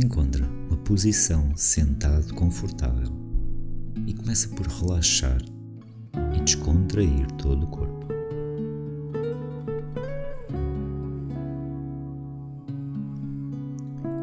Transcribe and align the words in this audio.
Encontra 0.00 0.48
uma 0.68 0.76
posição 0.76 1.56
sentado 1.56 2.32
confortável 2.32 3.12
e 4.06 4.14
começa 4.14 4.48
por 4.50 4.64
relaxar 4.64 5.42
e 6.36 6.40
descontrair 6.40 7.26
todo 7.32 7.64
o 7.64 7.66
corpo. 7.66 8.06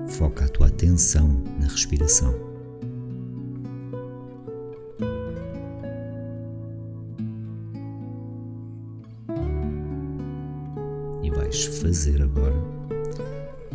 Foca 0.08 0.46
a 0.46 0.48
tua 0.48 0.68
atenção 0.68 1.44
na 1.60 1.68
respiração. 1.68 2.34
E 11.22 11.30
vais 11.32 11.66
fazer 11.66 12.22
agora 12.22 12.75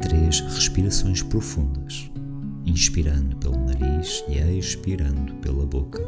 três 0.01 0.41
respirações 0.41 1.23
profundas, 1.23 2.11
inspirando 2.65 3.37
pelo 3.37 3.59
nariz 3.59 4.25
e 4.29 4.59
expirando 4.59 5.35
pela 5.37 5.67
boca, 5.67 6.03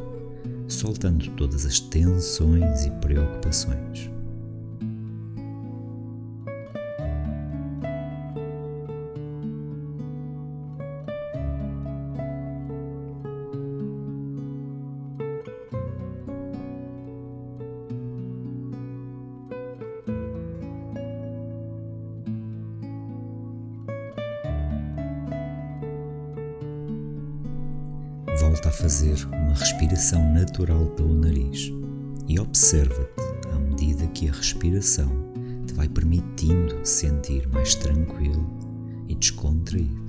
soltando 0.69 1.29
todas 1.33 1.67
as 1.67 1.81
tensões 1.81 2.87
e 2.87 2.91
preocupações. 3.01 4.12
Volta 28.53 28.69
a 28.69 28.73
fazer 28.73 29.17
uma 29.29 29.55
respiração 29.55 30.31
natural 30.35 30.85
pelo 30.89 31.15
nariz 31.15 31.73
e 32.29 32.39
observa-te 32.39 33.49
à 33.51 33.59
medida 33.59 34.07
que 34.09 34.29
a 34.29 34.33
respiração 34.33 35.09
te 35.67 35.73
vai 35.73 35.89
permitindo 35.89 36.79
sentir 36.85 37.49
mais 37.49 37.75
tranquilo 37.75 38.47
e 39.09 39.15
descontraído. 39.15 40.02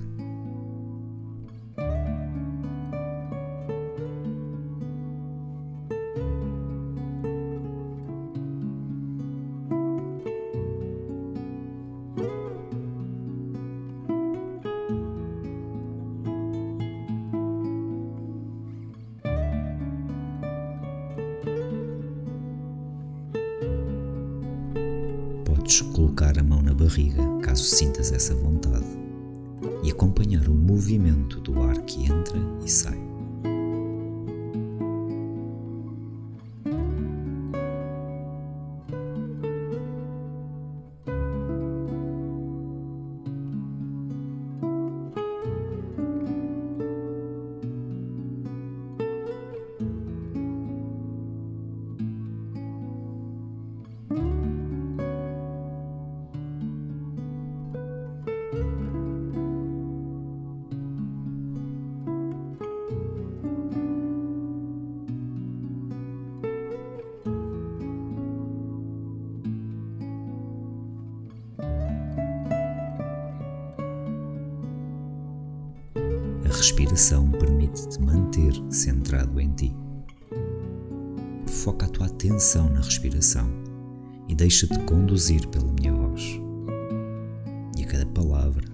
Podes 25.63 25.79
colocar 25.93 26.37
a 26.37 26.43
mão 26.43 26.61
na 26.61 26.73
barriga 26.73 27.23
caso 27.41 27.63
sintas 27.63 28.11
essa 28.11 28.35
vontade 28.35 28.85
e 29.81 29.91
acompanhar 29.91 30.49
o 30.49 30.53
movimento 30.53 31.39
do 31.39 31.63
ar 31.63 31.77
que 31.83 32.03
entra 32.03 32.37
e 32.65 32.69
sai. 32.69 33.02
Respiração 76.53 77.29
permite-te 77.31 78.01
manter 78.01 78.53
centrado 78.69 79.39
em 79.39 79.51
ti. 79.51 79.75
Foca 81.47 81.85
a 81.85 81.89
tua 81.89 82.07
atenção 82.07 82.69
na 82.69 82.79
respiração 82.79 83.49
e 84.27 84.35
deixa-te 84.35 84.79
conduzir 84.79 85.47
pela 85.47 85.71
minha 85.71 85.93
voz. 85.93 86.39
E 87.77 87.83
a 87.83 87.87
cada 87.87 88.05
palavra, 88.05 88.65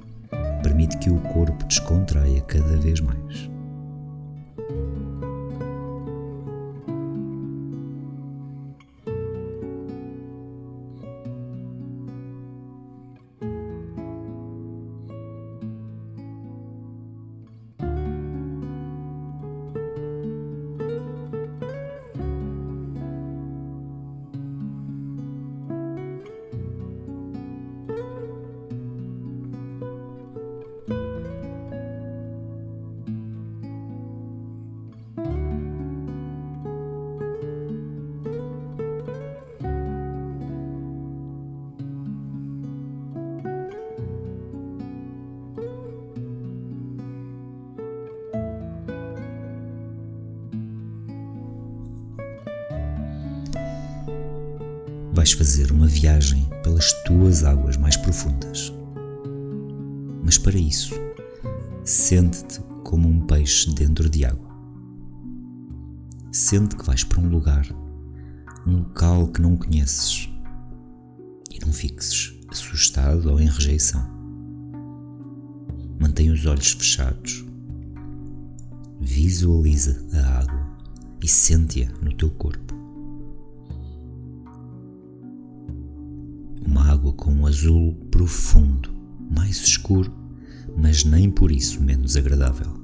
permite 0.62 0.98
que 1.00 1.10
o 1.10 1.20
corpo 1.34 1.66
descontraia 1.66 2.42
cada 2.42 2.78
vez 2.78 3.00
mais. 3.00 3.50
Vais 55.20 55.34
fazer 55.34 55.70
uma 55.70 55.86
viagem 55.86 56.48
pelas 56.64 56.94
tuas 57.04 57.44
águas 57.44 57.76
mais 57.76 57.98
profundas. 57.98 58.72
Mas 60.24 60.38
para 60.38 60.58
isso, 60.58 60.96
sente-te 61.84 62.62
como 62.86 63.10
um 63.10 63.20
peixe 63.28 63.70
dentro 63.74 64.10
de 64.10 64.24
água. 64.24 64.48
Sente 66.32 66.78
que 66.78 66.86
vais 66.86 67.04
para 67.04 67.20
um 67.20 67.28
lugar, 67.28 67.68
um 68.66 68.78
local 68.78 69.28
que 69.28 69.42
não 69.42 69.58
conheces 69.58 70.30
e 71.52 71.60
não 71.66 71.74
fiques 71.74 72.34
assustado 72.48 73.30
ou 73.30 73.42
em 73.42 73.50
rejeição. 73.50 74.10
Mantém 76.00 76.32
os 76.32 76.46
olhos 76.46 76.72
fechados. 76.72 77.46
Visualiza 79.02 80.02
a 80.14 80.40
água 80.40 80.78
e 81.22 81.28
sente-a 81.28 81.92
no 82.02 82.14
teu 82.14 82.30
corpo. 82.30 82.74
Uma 86.70 86.92
água 86.92 87.12
com 87.14 87.34
um 87.34 87.48
azul 87.48 87.96
profundo, 88.12 88.92
mais 89.36 89.58
escuro, 89.58 90.14
mas 90.78 91.04
nem 91.04 91.32
por 91.32 91.52
isso 91.52 91.82
menos 91.82 92.16
agradável. 92.16 92.80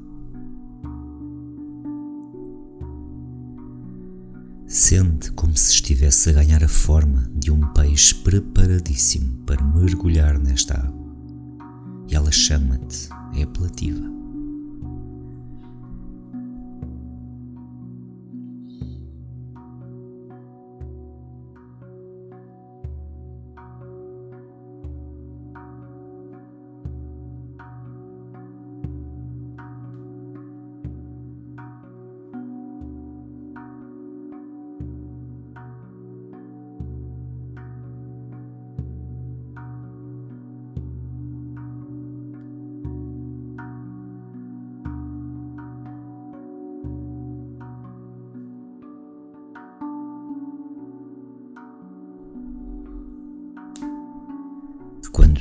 Sente 4.66 5.32
como 5.34 5.56
se 5.56 5.72
estivesse 5.72 6.32
a 6.32 6.34
ganhar 6.34 6.64
a 6.64 6.68
forma 6.68 7.30
de 7.36 7.52
um 7.52 7.62
peixe 7.74 8.16
preparadíssimo 8.16 9.38
para 9.46 9.64
mergulhar 9.64 10.40
nesta 10.40 10.74
água. 10.74 11.06
E 12.10 12.16
ela 12.16 12.32
chama-te, 12.32 13.08
é 13.36 13.44
apelativa. 13.44 14.14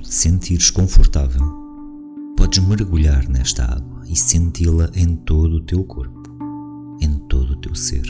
Te 0.05 0.15
sentires 0.15 0.71
confortável, 0.71 1.43
podes 2.37 2.59
mergulhar 2.59 3.27
nesta 3.29 3.65
água 3.65 4.03
e 4.07 4.15
senti-la 4.15 4.91
em 4.95 5.17
todo 5.17 5.57
o 5.57 5.61
teu 5.61 5.83
corpo, 5.83 6.23
em 7.01 7.19
todo 7.27 7.55
o 7.55 7.57
teu 7.57 7.75
ser. 7.75 8.05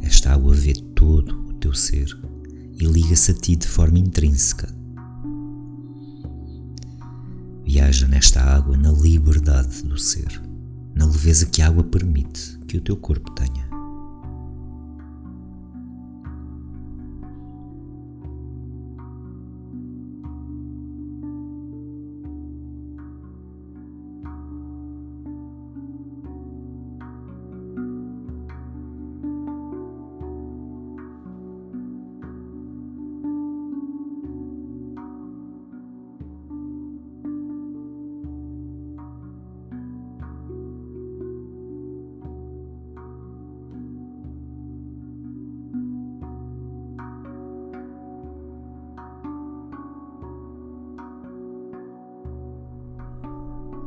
Esta 0.00 0.32
água 0.32 0.54
vê 0.54 0.74
todo 0.94 1.44
o 1.48 1.54
teu 1.54 1.74
ser 1.74 2.06
e 2.78 2.84
liga-se 2.84 3.32
a 3.32 3.34
ti 3.34 3.56
de 3.56 3.66
forma 3.66 3.98
intrínseca. 3.98 4.72
Viaja 7.64 8.06
nesta 8.06 8.40
água 8.40 8.76
na 8.76 8.92
liberdade 8.92 9.82
do 9.82 9.98
ser, 9.98 10.40
na 10.94 11.04
leveza 11.04 11.46
que 11.46 11.60
a 11.62 11.66
água 11.66 11.82
permite 11.82 12.56
que 12.68 12.76
o 12.76 12.80
teu 12.80 12.96
corpo 12.96 13.32
tenha. 13.32 13.75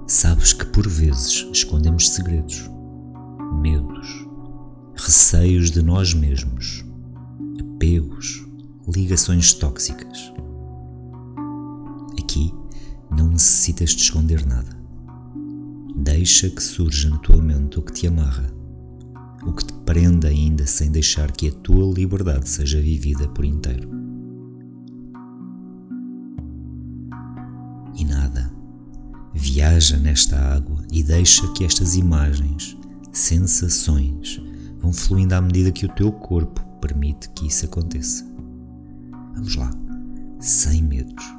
Sabes 0.09 0.53
que 0.53 0.65
por 0.65 0.89
vezes 0.89 1.47
escondemos 1.53 2.09
segredos, 2.09 2.67
medos, 3.61 4.27
receios 4.95 5.69
de 5.69 5.83
nós 5.83 6.15
mesmos, 6.15 6.83
apegos, 7.59 8.43
ligações 8.91 9.53
tóxicas. 9.53 10.33
Aqui 12.19 12.51
não 13.11 13.27
necessitas 13.27 13.91
de 13.91 14.01
esconder 14.01 14.47
nada. 14.47 14.75
Deixa 15.95 16.49
que 16.49 16.63
surja 16.63 17.11
na 17.11 17.19
tua 17.19 17.39
mente 17.39 17.77
o 17.77 17.83
que 17.83 17.93
te 17.93 18.07
amarra, 18.07 18.51
o 19.45 19.53
que 19.53 19.63
te 19.63 19.73
prende 19.85 20.25
ainda 20.25 20.65
sem 20.65 20.89
deixar 20.89 21.31
que 21.31 21.49
a 21.49 21.51
tua 21.51 21.85
liberdade 21.93 22.49
seja 22.49 22.81
vivida 22.81 23.27
por 23.27 23.45
inteiro. 23.45 23.98
Viaja 29.51 29.97
nesta 29.97 30.37
água 30.37 30.77
e 30.91 31.01
deixa 31.01 31.51
que 31.53 31.65
estas 31.65 31.95
imagens, 31.95 32.77
sensações, 33.11 34.39
vão 34.79 34.93
fluindo 34.93 35.33
à 35.33 35.41
medida 35.41 35.71
que 35.71 35.87
o 35.87 35.89
teu 35.89 36.11
corpo 36.11 36.61
permite 36.79 37.27
que 37.29 37.47
isso 37.47 37.65
aconteça. 37.65 38.23
Vamos 39.33 39.55
lá, 39.55 39.71
sem 40.39 40.83
medos. 40.83 41.38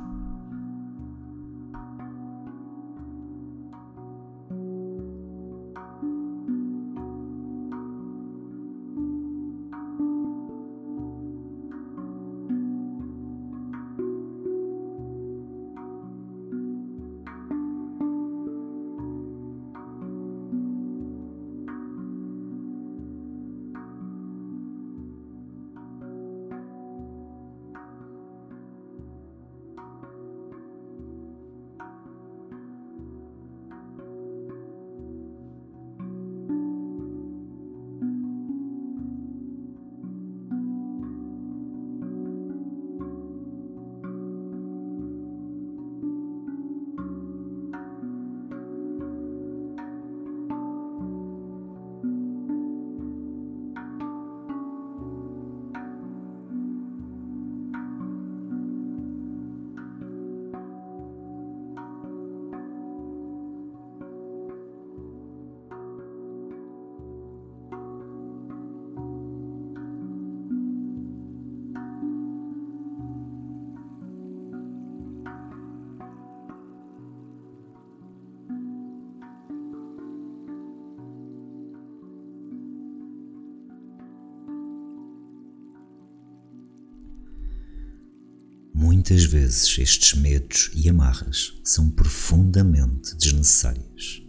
Muitas 89.11 89.25
vezes 89.25 89.77
estes 89.77 90.15
medos 90.15 90.71
e 90.73 90.89
amarras 90.89 91.61
são 91.65 91.91
profundamente 91.91 93.17
desnecessárias. 93.17 94.23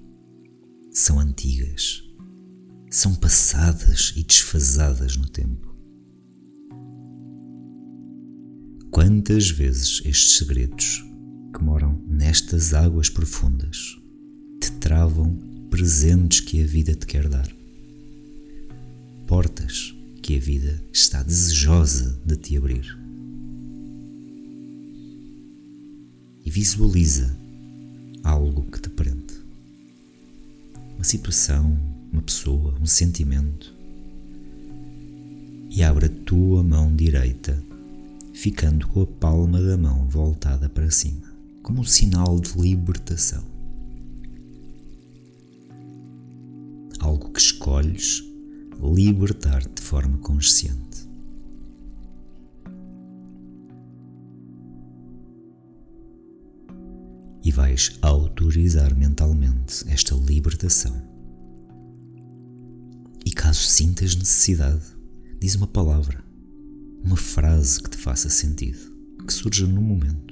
São 0.92 1.20
antigas, 1.20 2.02
são 2.90 3.14
passadas 3.14 4.12
e 4.16 4.24
desfasadas 4.24 5.16
no 5.18 5.30
tempo. 5.30 5.72
Quantas 8.90 9.52
vezes 9.52 10.02
estes 10.04 10.38
segredos 10.38 11.06
que 11.56 11.64
moram 11.64 12.04
nestas 12.08 12.74
águas 12.74 13.08
profundas 13.08 14.00
te 14.60 14.72
travam 14.80 15.38
presentes 15.70 16.40
que 16.40 16.60
a 16.60 16.66
vida 16.66 16.96
te 16.96 17.06
quer 17.06 17.30
dar? 17.30 17.56
Portas 19.28 19.94
que 20.24 20.38
a 20.38 20.40
vida 20.40 20.84
está 20.92 21.22
desejosa 21.22 22.20
de 22.26 22.36
te 22.36 22.58
abrir. 22.58 23.01
Visualiza 26.52 27.34
algo 28.26 28.64
que 28.64 28.82
te 28.82 28.90
prende. 28.90 29.34
Uma 30.96 31.04
situação, 31.06 31.80
uma 32.12 32.22
pessoa, 32.22 32.78
um 32.82 32.86
sentimento. 32.86 33.74
E 35.70 35.82
abre 35.82 36.08
a 36.08 36.10
tua 36.26 36.62
mão 36.62 36.94
direita, 36.94 37.64
ficando 38.34 38.86
com 38.90 39.02
a 39.02 39.08
palma 39.08 39.62
da 39.62 39.78
mão 39.78 40.10
voltada 40.10 40.68
para 40.68 40.92
cima, 40.92 41.34
como 41.64 41.80
um 41.80 41.86
sinal 41.86 42.38
de 42.38 42.60
libertação. 42.60 43.46
Algo 47.00 47.32
que 47.32 47.40
escolhes 47.40 48.26
libertar 48.84 49.62
de 49.62 49.82
forma 49.82 50.18
consciente. 50.18 50.91
Vais 57.62 57.92
autorizar 58.02 58.98
mentalmente 58.98 59.88
esta 59.88 60.16
libertação. 60.16 61.00
E 63.24 63.32
caso 63.32 63.62
sintas 63.62 64.16
necessidade, 64.16 64.82
diz 65.40 65.54
uma 65.54 65.68
palavra, 65.68 66.24
uma 67.04 67.16
frase 67.16 67.80
que 67.84 67.92
te 67.92 67.98
faça 67.98 68.30
sentido, 68.30 68.80
que 69.28 69.32
surja 69.32 69.68
no 69.68 69.80
momento. 69.80 70.31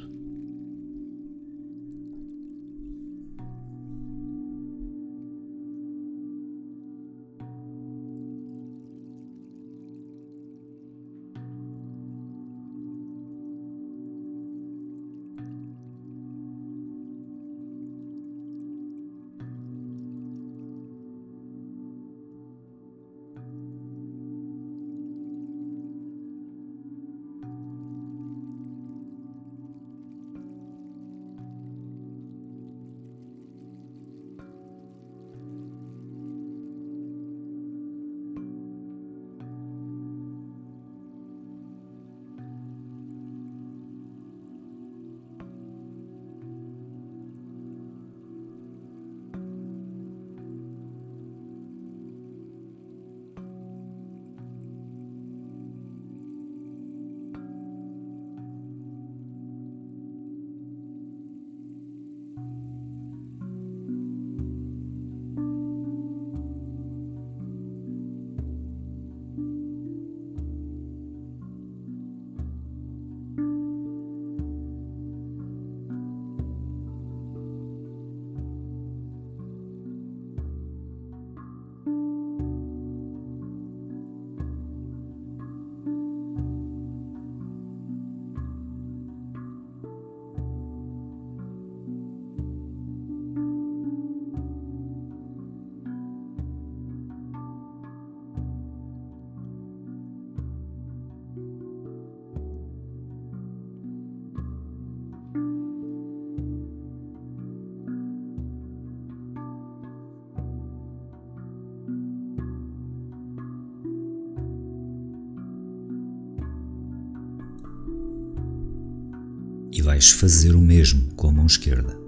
Vais 119.89 120.12
fazer 120.12 120.55
o 120.55 120.62
mesmo 120.62 121.12
com 121.15 121.29
a 121.29 121.31
mão 121.31 121.48
esquerda. 121.48 122.00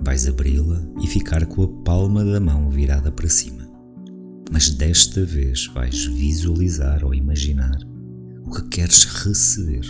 Vais 0.00 0.26
abri-la 0.26 0.80
e 1.02 1.06
ficar 1.06 1.44
com 1.44 1.62
a 1.62 1.68
palma 1.84 2.24
da 2.24 2.40
mão 2.40 2.70
virada 2.70 3.12
para 3.12 3.28
cima. 3.28 3.70
Mas 4.50 4.70
desta 4.70 5.26
vez 5.26 5.66
vais 5.66 6.06
visualizar 6.06 7.04
ou 7.04 7.14
imaginar 7.14 7.76
o 8.46 8.50
que 8.50 8.66
queres 8.70 9.04
receber, 9.04 9.84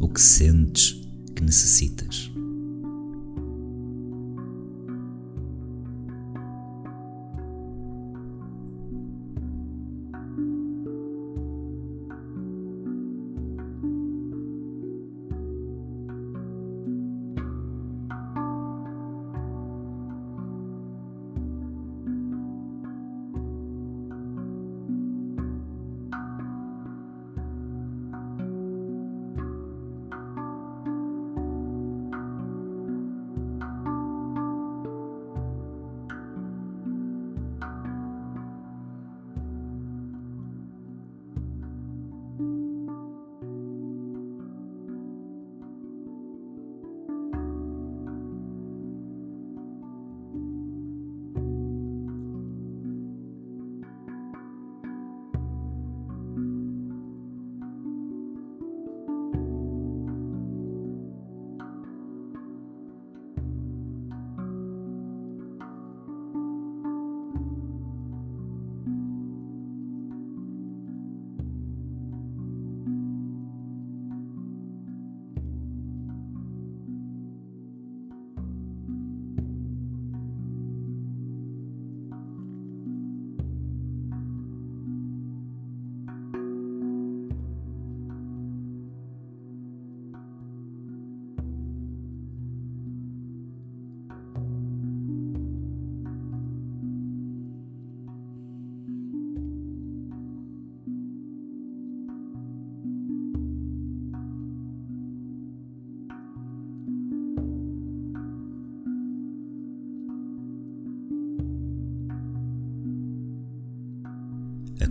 o 0.00 0.08
que 0.08 0.22
sentes 0.22 0.98
que 1.36 1.44
necessitas. 1.44 2.32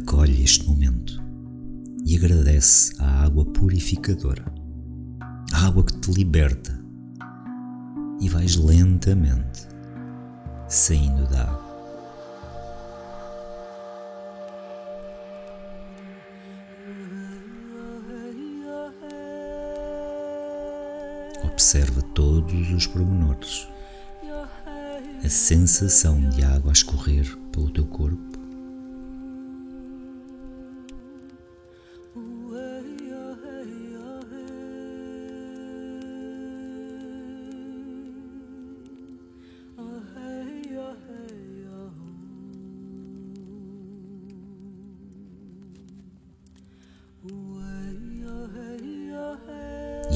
Acolhe 0.08 0.42
este 0.42 0.66
momento 0.66 1.22
e 2.06 2.16
agradece 2.16 2.94
à 2.98 3.26
água 3.26 3.44
purificadora, 3.44 4.46
a 5.52 5.66
água 5.66 5.84
que 5.84 5.98
te 5.98 6.10
liberta, 6.14 6.80
e 8.22 8.30
vais 8.30 8.56
lentamente 8.56 9.68
saindo 10.70 11.28
da 11.28 11.42
água. 11.42 11.68
Observa 21.44 22.02
todos 22.16 22.72
os 22.72 22.88
pormenores, 22.88 23.68
a 25.22 25.28
sensação 25.28 26.30
de 26.30 26.46
água 26.46 26.72
a 26.72 26.74
escorrer 26.74 27.38
pelo 27.52 27.70
teu 27.70 27.86
corpo 27.86 28.27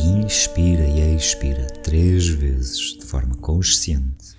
Inspira 0.03 0.83
e 0.83 1.15
expira 1.15 1.67
três 1.83 2.27
vezes 2.27 2.97
de 2.97 3.05
forma 3.05 3.35
consciente. 3.35 4.35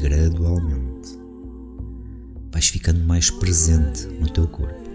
Gradualmente 0.00 1.18
vais 2.50 2.68
ficando 2.68 3.04
mais 3.04 3.30
presente 3.30 4.06
no 4.06 4.28
teu 4.28 4.48
corpo. 4.48 4.88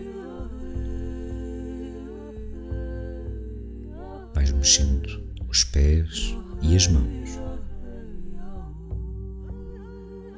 Vais 4.33 4.51
mexendo 4.51 5.23
os 5.47 5.63
pés 5.63 6.35
e 6.61 6.75
as 6.75 6.87
mãos. 6.87 7.29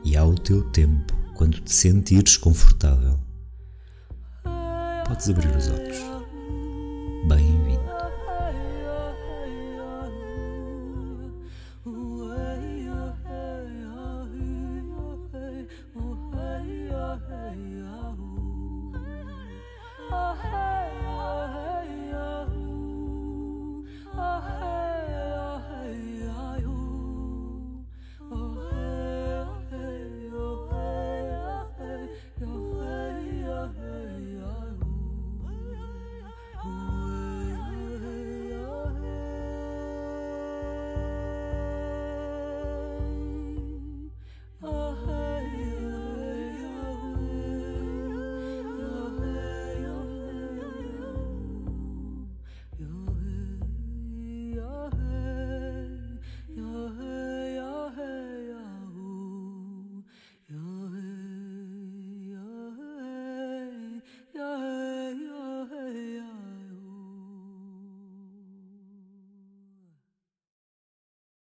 E 0.04 0.16
ao 0.16 0.36
teu 0.36 0.62
tempo, 0.70 1.16
quando 1.34 1.60
te 1.62 1.74
sentires 1.74 2.38
confortável, 2.38 3.20
podes 5.08 5.30
abrir 5.30 5.56
os 5.56 5.68
olhos. 5.68 5.98